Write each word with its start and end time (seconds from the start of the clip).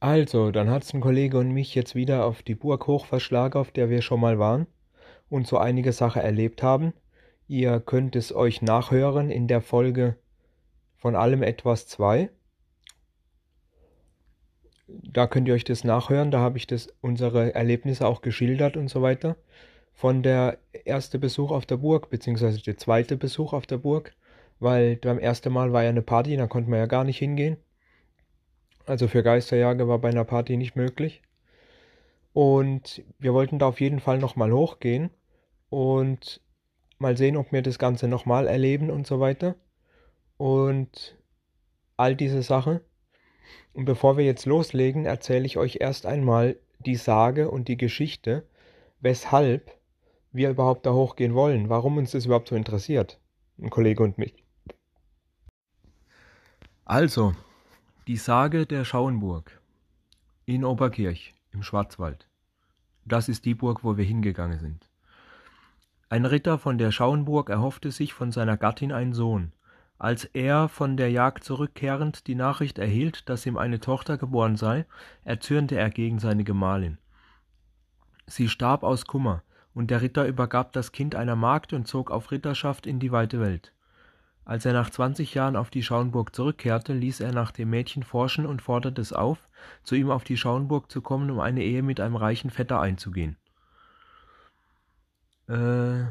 Also, 0.00 0.52
dann 0.52 0.70
hat's 0.70 0.94
ein 0.94 1.00
Kollege 1.00 1.38
und 1.38 1.50
mich 1.50 1.74
jetzt 1.74 1.94
wieder 1.94 2.24
auf 2.24 2.42
die 2.42 2.54
Burg 2.54 2.86
hoch 2.86 3.06
verschlagen, 3.06 3.58
auf 3.58 3.72
der 3.72 3.90
wir 3.90 4.00
schon 4.00 4.20
mal 4.20 4.38
waren 4.38 4.66
und 5.28 5.46
so 5.46 5.58
einige 5.58 5.92
Sachen 5.92 6.22
erlebt 6.22 6.62
haben. 6.62 6.92
Ihr 7.48 7.80
könnt 7.80 8.14
es 8.14 8.34
euch 8.34 8.62
nachhören 8.62 9.30
in 9.30 9.48
der 9.48 9.60
Folge 9.60 10.16
von 10.96 11.16
allem 11.16 11.42
etwas 11.42 11.86
2. 11.88 12.30
Da 14.86 15.26
könnt 15.26 15.48
ihr 15.48 15.54
euch 15.54 15.64
das 15.64 15.84
nachhören, 15.84 16.30
da 16.30 16.38
habe 16.40 16.58
ich 16.58 16.66
das, 16.66 16.88
unsere 17.00 17.54
Erlebnisse 17.54 18.06
auch 18.06 18.22
geschildert 18.22 18.76
und 18.76 18.88
so 18.88 19.02
weiter. 19.02 19.36
Von 19.92 20.22
der 20.22 20.58
erste 20.84 21.18
Besuch 21.18 21.50
auf 21.50 21.66
der 21.66 21.78
Burg, 21.78 22.08
beziehungsweise 22.08 22.62
der 22.62 22.76
zweite 22.76 23.16
Besuch 23.16 23.52
auf 23.52 23.66
der 23.66 23.78
Burg, 23.78 24.14
weil 24.60 24.96
beim 24.96 25.18
ersten 25.18 25.52
Mal 25.52 25.72
war 25.72 25.82
ja 25.82 25.90
eine 25.90 26.02
Party, 26.02 26.36
da 26.36 26.46
konnte 26.46 26.70
man 26.70 26.78
ja 26.78 26.86
gar 26.86 27.04
nicht 27.04 27.18
hingehen. 27.18 27.56
Also 28.88 29.06
für 29.06 29.22
Geisterjäger 29.22 29.86
war 29.86 29.98
bei 29.98 30.08
einer 30.08 30.24
Party 30.24 30.56
nicht 30.56 30.74
möglich. 30.74 31.20
Und 32.32 33.02
wir 33.18 33.34
wollten 33.34 33.58
da 33.58 33.66
auf 33.68 33.82
jeden 33.82 34.00
Fall 34.00 34.18
nochmal 34.18 34.50
hochgehen 34.50 35.10
und 35.68 36.40
mal 36.98 37.14
sehen, 37.14 37.36
ob 37.36 37.52
wir 37.52 37.60
das 37.60 37.78
Ganze 37.78 38.08
nochmal 38.08 38.46
erleben 38.46 38.90
und 38.90 39.06
so 39.06 39.20
weiter. 39.20 39.56
Und 40.38 41.18
all 41.98 42.16
diese 42.16 42.42
Sachen. 42.42 42.80
Und 43.74 43.84
bevor 43.84 44.16
wir 44.16 44.24
jetzt 44.24 44.46
loslegen, 44.46 45.04
erzähle 45.04 45.44
ich 45.44 45.58
euch 45.58 45.78
erst 45.80 46.06
einmal 46.06 46.56
die 46.78 46.96
Sage 46.96 47.50
und 47.50 47.68
die 47.68 47.76
Geschichte, 47.76 48.48
weshalb 49.00 49.70
wir 50.32 50.48
überhaupt 50.48 50.86
da 50.86 50.94
hochgehen 50.94 51.34
wollen, 51.34 51.68
warum 51.68 51.98
uns 51.98 52.12
das 52.12 52.24
überhaupt 52.24 52.48
so 52.48 52.56
interessiert, 52.56 53.20
ein 53.58 53.68
Kollege 53.68 54.02
und 54.02 54.16
mich. 54.16 54.44
Also, 56.86 57.34
die 58.08 58.16
Sage 58.16 58.64
der 58.64 58.86
Schauenburg 58.86 59.60
in 60.46 60.64
Oberkirch 60.64 61.34
im 61.52 61.62
Schwarzwald. 61.62 62.26
Das 63.04 63.28
ist 63.28 63.44
die 63.44 63.54
Burg, 63.54 63.84
wo 63.84 63.98
wir 63.98 64.04
hingegangen 64.06 64.58
sind. 64.58 64.88
Ein 66.08 66.24
Ritter 66.24 66.58
von 66.58 66.78
der 66.78 66.90
Schauenburg 66.90 67.50
erhoffte 67.50 67.90
sich 67.90 68.14
von 68.14 68.32
seiner 68.32 68.56
Gattin 68.56 68.92
einen 68.92 69.12
Sohn. 69.12 69.52
Als 69.98 70.24
er 70.24 70.70
von 70.70 70.96
der 70.96 71.10
Jagd 71.10 71.44
zurückkehrend 71.44 72.26
die 72.26 72.34
Nachricht 72.34 72.78
erhielt, 72.78 73.28
dass 73.28 73.44
ihm 73.44 73.58
eine 73.58 73.78
Tochter 73.78 74.16
geboren 74.16 74.56
sei, 74.56 74.86
erzürnte 75.24 75.76
er 75.76 75.90
gegen 75.90 76.18
seine 76.18 76.44
Gemahlin. 76.44 76.96
Sie 78.26 78.48
starb 78.48 78.84
aus 78.84 79.04
Kummer, 79.04 79.42
und 79.74 79.90
der 79.90 80.00
Ritter 80.00 80.26
übergab 80.26 80.72
das 80.72 80.92
Kind 80.92 81.14
einer 81.14 81.36
Magd 81.36 81.74
und 81.74 81.86
zog 81.86 82.10
auf 82.10 82.30
Ritterschaft 82.30 82.86
in 82.86 83.00
die 83.00 83.12
weite 83.12 83.38
Welt. 83.38 83.74
Als 84.48 84.64
er 84.64 84.72
nach 84.72 84.88
zwanzig 84.88 85.34
Jahren 85.34 85.56
auf 85.56 85.68
die 85.68 85.82
Schauenburg 85.82 86.34
zurückkehrte, 86.34 86.94
ließ 86.94 87.20
er 87.20 87.32
nach 87.32 87.50
dem 87.50 87.68
Mädchen 87.68 88.02
forschen 88.02 88.46
und 88.46 88.62
forderte 88.62 89.02
es 89.02 89.12
auf, 89.12 89.46
zu 89.82 89.94
ihm 89.94 90.10
auf 90.10 90.24
die 90.24 90.38
Schauenburg 90.38 90.90
zu 90.90 91.02
kommen, 91.02 91.30
um 91.30 91.38
eine 91.38 91.62
Ehe 91.62 91.82
mit 91.82 92.00
einem 92.00 92.16
reichen 92.16 92.48
Vetter 92.48 92.80
einzugehen. 92.80 93.36
Äh, 95.48 96.06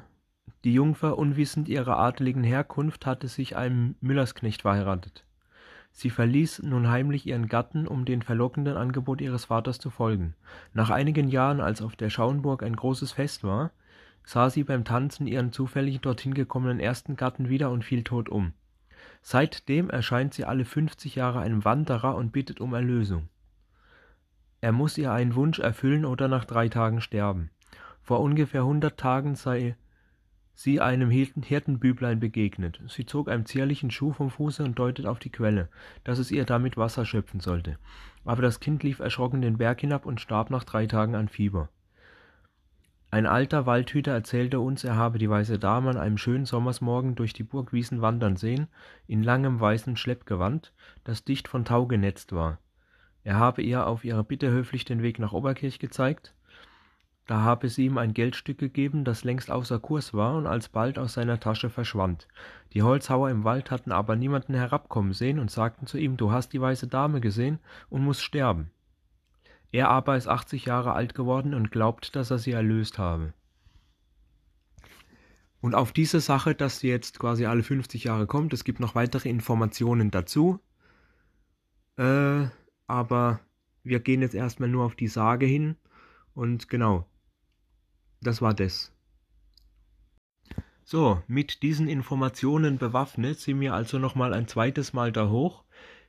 die 0.64 0.72
Jungfer, 0.72 1.18
unwissend 1.18 1.68
ihrer 1.68 1.98
adeligen 1.98 2.44
Herkunft, 2.44 3.08
hatte 3.08 3.28
sich 3.28 3.56
einem 3.58 3.96
Müllersknecht 4.02 4.62
verheiratet. 4.62 5.26
Sie 5.92 6.12
verließ 6.12 6.62
nun 6.62 6.90
heimlich 6.90 7.26
ihren 7.26 7.48
Gatten, 7.48 7.88
um 7.88 8.06
dem 8.06 8.22
verlockenden 8.22 8.78
Angebot 8.78 9.20
ihres 9.20 9.46
Vaters 9.46 9.80
zu 9.80 9.90
folgen. 9.90 10.36
Nach 10.76 10.92
einigen 10.92 11.28
Jahren, 11.28 11.60
als 11.60 11.82
auf 11.82 11.96
der 11.96 12.12
Schauenburg 12.12 12.62
ein 12.62 12.76
großes 12.76 13.14
Fest 13.14 13.44
war, 13.44 13.72
sah 14.28 14.50
sie 14.50 14.66
beim 14.66 14.84
Tanzen 14.84 15.26
ihren 15.26 15.54
zufällig 15.54 16.02
dorthin 16.02 16.34
gekommenen 16.34 16.82
ersten 16.82 17.16
Gatten 17.16 17.48
wieder 17.48 17.72
und 17.72 17.86
fiel 17.86 18.04
tot 18.04 18.28
um. 18.28 18.52
Seitdem 19.22 19.90
erscheint 19.90 20.34
sie 20.34 20.44
alle 20.44 20.66
fünfzig 20.66 21.16
Jahre 21.16 21.40
einem 21.40 21.64
Wanderer 21.64 22.14
und 22.16 22.34
bittet 22.34 22.60
um 22.60 22.74
Erlösung. 22.74 23.30
Er 24.60 24.74
muss 24.74 24.98
ihr 24.98 25.14
einen 25.14 25.36
Wunsch 25.36 25.60
erfüllen 25.60 26.04
oder 26.04 26.28
nach 26.28 26.44
drei 26.44 26.68
Tagen 26.68 27.00
sterben. 27.00 27.52
Vor 28.02 28.20
ungefähr 28.20 28.66
hundert 28.66 29.00
Tagen 29.00 29.36
sei 29.36 29.78
sie 30.54 30.82
einem 30.82 31.10
Hirtenbüblein 31.10 32.20
begegnet. 32.20 32.82
Sie 32.90 33.06
zog 33.06 33.30
einen 33.30 33.46
zierlichen 33.46 33.92
Schuh 33.92 34.12
vom 34.12 34.30
Fuße 34.30 34.62
und 34.62 34.78
deutet 34.78 35.06
auf 35.06 35.20
die 35.20 35.32
Quelle, 35.32 35.70
dass 36.04 36.20
es 36.20 36.32
ihr 36.32 36.44
damit 36.44 36.76
Wasser 36.76 37.06
schöpfen 37.06 37.40
sollte. 37.40 37.78
Aber 38.26 38.42
das 38.42 38.60
Kind 38.60 38.84
lief 38.84 39.00
erschrocken 39.00 39.42
den 39.42 39.58
Berg 39.58 39.80
hinab 39.80 40.06
und 40.06 40.20
starb 40.20 40.50
nach 40.50 40.66
drei 40.66 40.86
Tagen 40.86 41.16
an 41.16 41.30
Fieber. 41.30 41.70
Ein 43.10 43.26
alter 43.26 43.66
Waldhüter 43.66 44.12
erzählte 44.12 44.60
uns, 44.60 44.84
er 44.84 44.96
habe 44.96 45.18
die 45.18 45.30
weiße 45.30 45.60
Dame 45.60 45.90
an 45.90 45.98
einem 45.98 46.18
schönen 46.18 46.46
Sommersmorgen 46.46 47.16
durch 47.16 47.34
die 47.34 47.44
Burgwiesen 47.44 48.02
wandern 48.02 48.36
sehen, 48.36 48.68
in 49.08 49.24
langem 49.24 49.60
weißen 49.60 49.96
Schleppgewand, 49.96 50.74
das 51.04 51.24
dicht 51.24 51.48
von 51.48 51.64
Tau 51.64 51.86
genetzt 51.86 52.34
war. 52.34 52.60
Er 53.24 53.38
habe 53.38 53.62
ihr 53.62 53.88
auf 53.88 54.04
ihre 54.04 54.24
Bitte 54.24 54.52
höflich 54.52 54.84
den 54.86 55.02
Weg 55.02 55.20
nach 55.20 55.34
Oberkirch 55.34 55.80
gezeigt, 55.80 56.34
da 57.28 57.42
habe 57.42 57.68
sie 57.68 57.86
ihm 57.86 57.98
ein 57.98 58.14
Geldstück 58.14 58.58
gegeben, 58.58 59.04
das 59.04 59.26
längst 59.26 59.52
außer 59.52 59.80
Kurs 59.80 60.14
war 60.14 60.36
und 60.36 60.48
alsbald 60.48 60.98
aus 60.98 61.14
seiner 61.14 61.42
Tasche 61.42 61.70
verschwand. 61.70 62.26
Die 62.74 62.84
Holzhauer 62.84 63.30
im 63.30 63.44
Wald 63.44 63.70
hatten 63.70 63.92
aber 63.92 64.16
niemanden 64.16 64.54
herabkommen 64.54 65.12
sehen 65.12 65.38
und 65.38 65.52
sagten 65.52 65.88
zu 65.88 65.98
ihm, 65.98 66.16
du 66.16 66.32
hast 66.32 66.54
die 66.54 66.62
weiße 66.62 66.88
Dame 66.88 67.20
gesehen 67.20 67.60
und 67.90 68.02
musst 68.02 68.24
sterben. 68.24 68.72
Er 69.72 69.90
aber 69.90 70.18
ist 70.18 70.28
80 70.28 70.66
Jahre 70.66 70.94
alt 70.94 71.14
geworden 71.14 71.54
und 71.54 71.72
glaubt, 71.72 72.16
dass 72.16 72.32
er 72.32 72.38
sie 72.38 72.52
erlöst 72.52 72.98
habe. 72.98 73.34
Und 75.60 75.76
auf 75.76 75.92
diese 75.92 76.20
Sache, 76.20 76.56
dass 76.56 76.80
sie 76.80 76.88
jetzt 76.88 77.20
quasi 77.20 77.46
alle 77.46 77.64
50 77.64 78.06
Jahre 78.06 78.28
kommt, 78.28 78.54
es 78.54 78.64
gibt 78.64 78.80
noch 78.80 78.96
weitere 78.96 79.30
Informationen 79.30 80.12
dazu. 80.12 80.60
Äh, 81.98 82.48
aber 82.86 83.40
wir 83.84 84.00
gehen 84.00 84.22
jetzt 84.22 84.36
erstmal 84.36 84.70
nur 84.70 84.86
auf 84.86 84.96
die 84.96 85.08
Sage 85.08 85.46
hin. 85.46 85.76
Und 86.34 86.70
genau, 86.70 87.06
das 88.22 88.42
war 88.42 88.54
das. 88.54 88.94
So, 90.84 91.22
mit 91.28 91.64
diesen 91.64 91.90
Informationen 91.90 92.78
bewaffnet 92.78 93.40
sind 93.40 93.60
wir 93.60 93.74
also 93.74 94.00
nochmal 94.00 94.34
ein 94.34 94.48
zweites 94.48 94.94
Mal 94.94 95.12
da 95.12 95.28
hoch. 95.30 95.66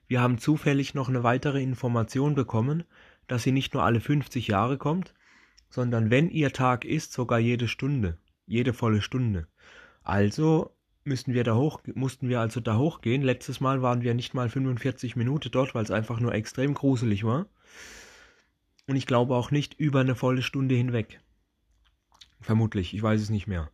Wir 0.07 0.21
haben 0.21 0.39
zufällig 0.39 0.95
noch 0.95 1.09
eine 1.09 1.25
weitere 1.25 1.63
Information 1.63 2.35
bekommen, 2.35 2.85
dass 3.29 3.43
sie 3.43 3.53
nicht 3.53 3.75
nur 3.75 3.85
alle 3.85 4.01
50 4.01 4.49
Jahre 4.49 4.79
kommt, 4.79 5.15
sondern 5.71 6.11
wenn 6.11 6.31
ihr 6.31 6.53
Tag 6.53 6.85
ist, 6.85 7.13
sogar 7.13 7.39
jede 7.39 7.69
Stunde, 7.69 8.19
jede 8.47 8.73
volle 8.73 9.03
Stunde. 9.03 9.47
Also 10.03 10.75
müssen 11.05 11.35
wir 11.35 11.45
da 11.45 11.55
hoch, 11.55 11.81
mussten 11.95 12.29
wir 12.29 12.41
also 12.41 12.61
da 12.61 12.77
hochgehen. 12.77 13.23
Letztes 13.23 13.61
Mal 13.61 13.83
waren 13.83 14.03
wir 14.03 14.15
nicht 14.15 14.35
mal 14.35 14.49
45 14.49 15.17
Minuten 15.17 15.51
dort, 15.51 15.75
weil 15.75 15.85
es 15.85 15.91
einfach 15.91 16.21
nur 16.21 16.35
extrem 16.35 16.75
gruselig 16.75 17.25
war. 17.25 17.47
Und 18.87 18.97
ich 18.97 19.07
glaube 19.07 19.35
auch 19.35 19.51
nicht 19.51 19.75
über 19.75 20.01
eine 20.01 20.15
volle 20.15 20.43
Stunde 20.43 20.75
hinweg. 20.75 21.21
Vermutlich, 22.41 22.95
ich 22.95 23.03
weiß 23.03 23.21
es 23.21 23.31
nicht 23.31 23.47
mehr. 23.47 23.71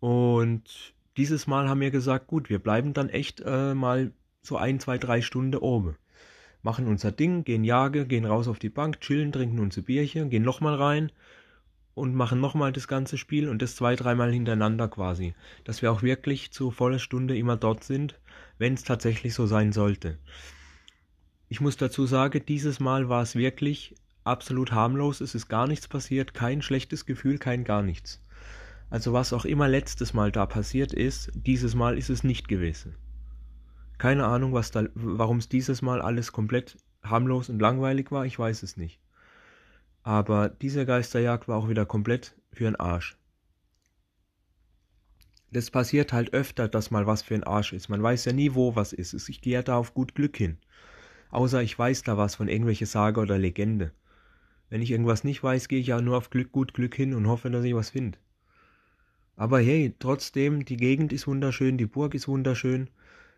Und 0.00 0.94
dieses 1.16 1.46
Mal 1.46 1.68
haben 1.68 1.80
wir 1.80 1.90
gesagt, 1.90 2.26
gut, 2.26 2.50
wir 2.50 2.58
bleiben 2.58 2.92
dann 2.92 3.08
echt 3.08 3.40
äh, 3.40 3.74
mal 3.74 4.12
so 4.42 4.56
ein, 4.56 4.80
zwei, 4.80 4.98
drei 4.98 5.22
Stunden 5.22 5.56
oben 5.56 5.96
machen 6.66 6.88
unser 6.88 7.12
Ding, 7.12 7.44
gehen 7.44 7.62
Jage, 7.62 8.06
gehen 8.06 8.24
raus 8.24 8.48
auf 8.48 8.58
die 8.58 8.68
Bank, 8.68 9.00
chillen, 9.00 9.30
trinken 9.30 9.60
unser 9.60 9.82
Bierchen, 9.82 10.30
gehen 10.30 10.42
nochmal 10.42 10.74
rein 10.74 11.12
und 11.94 12.16
machen 12.16 12.40
nochmal 12.40 12.72
das 12.72 12.88
ganze 12.88 13.18
Spiel 13.18 13.48
und 13.48 13.62
das 13.62 13.76
zwei, 13.76 13.94
dreimal 13.94 14.32
hintereinander 14.32 14.88
quasi. 14.88 15.34
Dass 15.62 15.80
wir 15.80 15.92
auch 15.92 16.02
wirklich 16.02 16.50
zu 16.50 16.72
voller 16.72 16.98
Stunde 16.98 17.38
immer 17.38 17.56
dort 17.56 17.84
sind, 17.84 18.18
wenn 18.58 18.74
es 18.74 18.82
tatsächlich 18.82 19.32
so 19.32 19.46
sein 19.46 19.72
sollte. 19.72 20.18
Ich 21.48 21.60
muss 21.60 21.76
dazu 21.76 22.04
sagen, 22.04 22.42
dieses 22.48 22.80
Mal 22.80 23.08
war 23.08 23.22
es 23.22 23.36
wirklich 23.36 23.94
absolut 24.24 24.72
harmlos, 24.72 25.20
es 25.20 25.36
ist 25.36 25.46
gar 25.46 25.68
nichts 25.68 25.86
passiert, 25.86 26.34
kein 26.34 26.62
schlechtes 26.62 27.06
Gefühl, 27.06 27.38
kein 27.38 27.62
gar 27.62 27.82
nichts. 27.82 28.20
Also 28.90 29.12
was 29.12 29.32
auch 29.32 29.44
immer 29.44 29.68
letztes 29.68 30.14
Mal 30.14 30.32
da 30.32 30.46
passiert 30.46 30.92
ist, 30.92 31.30
dieses 31.34 31.76
Mal 31.76 31.96
ist 31.96 32.10
es 32.10 32.24
nicht 32.24 32.48
gewesen. 32.48 32.96
Keine 33.98 34.26
Ahnung, 34.26 34.52
was 34.52 34.70
da, 34.70 34.84
warum 34.94 35.38
es 35.38 35.48
dieses 35.48 35.82
Mal 35.82 36.02
alles 36.02 36.32
komplett 36.32 36.76
harmlos 37.02 37.48
und 37.48 37.60
langweilig 37.60 38.10
war, 38.10 38.26
ich 38.26 38.38
weiß 38.38 38.62
es 38.62 38.76
nicht. 38.76 39.00
Aber 40.02 40.48
diese 40.48 40.86
Geisterjagd 40.86 41.48
war 41.48 41.56
auch 41.56 41.68
wieder 41.68 41.86
komplett 41.86 42.36
für 42.52 42.68
ein 42.68 42.76
Arsch. 42.76 43.16
Das 45.50 45.70
passiert 45.70 46.12
halt 46.12 46.32
öfter, 46.34 46.68
dass 46.68 46.90
mal 46.90 47.06
was 47.06 47.22
für 47.22 47.34
ein 47.34 47.44
Arsch 47.44 47.72
ist. 47.72 47.88
Man 47.88 48.02
weiß 48.02 48.24
ja 48.26 48.32
nie, 48.32 48.54
wo 48.54 48.76
was 48.76 48.92
ist. 48.92 49.28
Ich 49.28 49.40
gehe 49.40 49.54
ja 49.54 49.62
da 49.62 49.76
auf 49.76 49.94
gut 49.94 50.14
Glück 50.14 50.36
hin. 50.36 50.58
Außer 51.30 51.62
ich 51.62 51.78
weiß 51.78 52.02
da 52.02 52.16
was 52.16 52.34
von 52.34 52.48
irgendwelche 52.48 52.86
Sage 52.86 53.20
oder 53.20 53.38
Legende. 53.38 53.92
Wenn 54.68 54.82
ich 54.82 54.90
irgendwas 54.90 55.24
nicht 55.24 55.42
weiß, 55.42 55.68
gehe 55.68 55.80
ich 55.80 55.86
ja 55.86 56.00
nur 56.00 56.16
auf 56.16 56.30
Glück, 56.30 56.52
gut 56.52 56.74
Glück 56.74 56.94
hin 56.94 57.14
und 57.14 57.26
hoffe, 57.28 57.50
dass 57.50 57.64
ich 57.64 57.74
was 57.74 57.90
finde. 57.90 58.18
Aber 59.36 59.60
hey, 59.60 59.94
trotzdem, 59.98 60.64
die 60.64 60.76
Gegend 60.76 61.12
ist 61.12 61.26
wunderschön, 61.26 61.78
die 61.78 61.86
Burg 61.86 62.14
ist 62.14 62.26
wunderschön. 62.26 62.90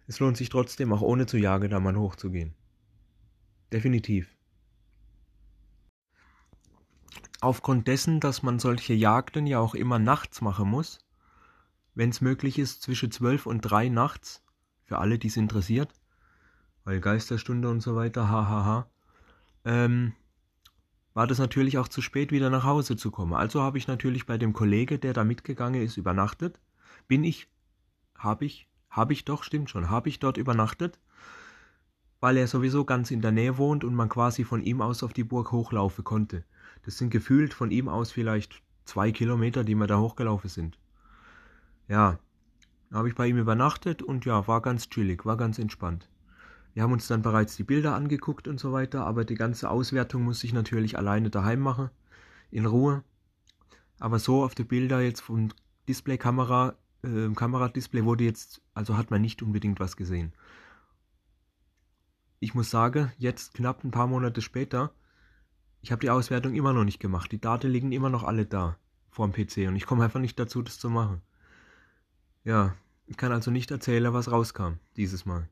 Es 0.09 0.21
lohnt 0.21 0.39
sich 0.39 0.49
trotzdem, 0.49 0.93
auch 0.93 1.03
ohne 1.03 1.27
zu 1.27 1.37
jagen, 1.37 1.71
da 1.71 1.79
mal 1.79 1.95
hochzugehen. 1.95 2.55
Definitiv. 3.71 4.35
Aufgrund 7.41 7.87
dessen, 7.87 8.19
dass 8.19 8.43
man 8.43 8.59
solche 8.59 8.95
Jagden 8.95 9.47
ja 9.47 9.61
auch 9.61 9.75
immer 9.75 9.99
nachts 9.99 10.41
machen 10.41 10.69
muss, 10.69 10.99
wenn 11.95 12.09
es 12.09 12.23
möglich 12.23 12.59
ist, 12.59 12.83
zwischen 12.83 13.11
zwölf 13.11 13.45
und 13.47 13.61
drei 13.61 13.91
nachts, 13.91 14.43
für 14.85 14.99
alle, 14.99 15.19
die 15.19 15.29
es 15.29 15.37
interessiert, 15.37 15.93
weil 16.85 17.01
Geisterstunde 17.01 17.69
und 17.69 17.81
so 17.81 17.95
weiter, 17.95 18.31
hahaha, 18.31 18.89
ähm, 19.67 20.15
war 21.13 21.27
das 21.27 21.39
natürlich 21.39 21.77
auch 21.77 21.89
zu 21.89 22.01
spät, 22.01 22.33
wieder 22.33 22.49
nach 22.49 22.65
Hause 22.65 22.97
zu 22.97 23.11
kommen. 23.11 23.35
Also 23.35 23.61
habe 23.61 23.77
ich 23.77 23.87
natürlich 23.87 24.25
bei 24.25 24.39
dem 24.39 24.55
Kollege, 24.55 24.99
der 24.99 25.13
da 25.13 25.25
mitgegangen 25.25 25.83
ist, 25.83 25.99
übernachtet. 25.99 26.59
Bin 27.09 27.25
ich, 27.25 27.49
habe 28.17 28.47
ich, 28.47 28.69
habe 28.99 29.13
ich 29.15 29.25
doch, 29.25 29.45
stimmt 29.45 29.71
schon, 29.71 29.89
habe 29.89 30.09
ich 30.09 30.19
dort 30.19 30.37
übernachtet, 30.37 30.99
weil 32.21 32.37
er 32.37 32.49
sowieso 32.49 32.85
ganz 32.85 33.11
in 33.11 33.23
der 33.23 33.33
Nähe 33.33 33.57
wohnt 33.57 33.85
und 33.85 33.95
man 33.95 34.09
quasi 34.09 34.45
von 34.45 34.63
ihm 34.63 34.83
aus 34.83 35.03
auf 35.03 35.13
die 35.13 35.25
Burg 35.25 35.53
hochlaufen 35.53 36.05
konnte. 36.05 36.45
Das 36.85 36.99
sind 36.99 37.11
gefühlt 37.11 37.55
von 37.55 37.71
ihm 37.71 37.89
aus 37.89 38.11
vielleicht 38.11 38.61
zwei 38.85 39.13
Kilometer, 39.13 39.65
die 39.65 39.77
wir 39.77 39.87
da 39.87 39.99
hochgelaufen 39.99 40.51
sind. 40.51 40.79
Ja, 41.87 42.19
habe 42.93 43.09
ich 43.09 43.15
bei 43.15 43.29
ihm 43.29 43.39
übernachtet 43.39 44.03
und 44.03 44.25
ja, 44.25 44.47
war 44.49 44.63
ganz 44.63 44.91
chillig, 44.91 45.25
war 45.25 45.37
ganz 45.37 45.59
entspannt. 45.59 46.09
Wir 46.75 46.83
haben 46.83 46.93
uns 46.93 47.07
dann 47.07 47.23
bereits 47.23 47.57
die 47.57 47.65
Bilder 47.65 47.95
angeguckt 47.95 48.49
und 48.49 48.59
so 48.59 48.73
weiter, 48.73 49.07
aber 49.07 49.25
die 49.25 49.35
ganze 49.35 49.71
Auswertung 49.71 50.23
muss 50.23 50.45
ich 50.45 50.53
natürlich 50.53 50.97
alleine 50.97 51.31
daheim 51.31 51.61
machen, 51.61 51.91
in 52.51 52.67
Ruhe. 52.67 53.03
Aber 54.01 54.19
so 54.19 54.45
auf 54.45 54.55
die 54.55 54.65
Bilder 54.65 55.01
jetzt 55.01 55.21
vom 55.21 55.49
Displaykamera, 55.89 56.77
äh, 57.03 57.29
Kameradisplay 57.35 58.05
wurde 58.05 58.25
jetzt, 58.25 58.63
also 58.75 58.97
hat 58.97 59.11
man 59.11 59.21
nicht 59.21 59.43
unbedingt 59.43 59.81
was 59.81 59.97
gesehen. 59.97 60.33
Ich 62.41 62.55
muss 62.55 62.71
sagen, 62.71 63.13
jetzt 63.19 63.55
knapp 63.55 63.83
ein 63.85 63.91
paar 63.91 64.07
Monate 64.07 64.43
später, 64.43 64.93
ich 65.81 65.93
habe 65.93 66.01
die 66.01 66.11
Auswertung 66.11 66.55
immer 66.55 66.73
noch 66.73 66.85
nicht 66.85 67.01
gemacht. 67.01 67.31
Die 67.33 67.41
Daten 67.41 67.71
liegen 67.71 67.93
immer 67.93 68.11
noch 68.11 68.25
alle 68.25 68.47
da 68.47 68.77
vor 69.11 69.29
dem 69.29 69.33
PC 69.33 69.69
und 69.69 69.77
ich 69.77 69.87
komme 69.87 70.05
einfach 70.05 70.21
nicht 70.21 70.39
dazu, 70.39 70.63
das 70.63 70.79
zu 70.79 70.91
machen. 70.91 71.23
Ja, 72.45 72.75
ich 73.07 73.17
kann 73.17 73.33
also 73.33 73.51
nicht 73.51 73.71
erzählen, 73.71 74.13
was 74.13 74.31
rauskam 74.31 74.75
dieses 74.97 75.25
Mal. 75.25 75.49